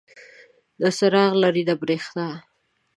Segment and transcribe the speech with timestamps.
[0.81, 2.29] نه څراغ لري نه بریښنا.